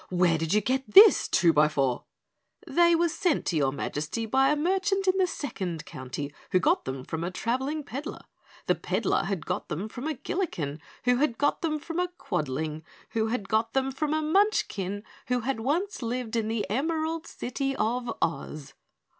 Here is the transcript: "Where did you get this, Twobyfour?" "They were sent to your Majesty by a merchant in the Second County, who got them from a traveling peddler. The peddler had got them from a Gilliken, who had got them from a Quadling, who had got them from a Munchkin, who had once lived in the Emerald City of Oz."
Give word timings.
"Where 0.09 0.39
did 0.39 0.51
you 0.55 0.61
get 0.61 0.91
this, 0.95 1.27
Twobyfour?" 1.29 2.05
"They 2.65 2.95
were 2.95 3.07
sent 3.07 3.45
to 3.45 3.55
your 3.55 3.71
Majesty 3.71 4.25
by 4.25 4.49
a 4.49 4.55
merchant 4.55 5.07
in 5.07 5.15
the 5.19 5.27
Second 5.27 5.85
County, 5.85 6.33
who 6.51 6.59
got 6.59 6.85
them 6.85 7.03
from 7.03 7.23
a 7.23 7.29
traveling 7.29 7.83
peddler. 7.83 8.21
The 8.65 8.73
peddler 8.73 9.25
had 9.25 9.45
got 9.45 9.67
them 9.69 9.87
from 9.87 10.07
a 10.07 10.15
Gilliken, 10.15 10.79
who 11.03 11.17
had 11.17 11.37
got 11.37 11.61
them 11.61 11.77
from 11.77 11.99
a 11.99 12.07
Quadling, 12.17 12.81
who 13.11 13.27
had 13.27 13.47
got 13.47 13.73
them 13.73 13.91
from 13.91 14.15
a 14.15 14.23
Munchkin, 14.23 15.03
who 15.27 15.41
had 15.41 15.59
once 15.59 16.01
lived 16.01 16.35
in 16.35 16.47
the 16.47 16.67
Emerald 16.67 17.27
City 17.27 17.75
of 17.75 18.11
Oz." 18.23 18.73